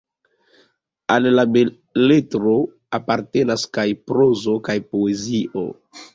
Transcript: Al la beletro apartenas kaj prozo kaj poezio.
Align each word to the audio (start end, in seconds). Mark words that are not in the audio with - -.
Al 1.15 1.27
la 1.39 1.43
beletro 1.57 2.55
apartenas 2.99 3.67
kaj 3.79 3.87
prozo 4.09 4.59
kaj 4.71 4.79
poezio. 4.91 5.69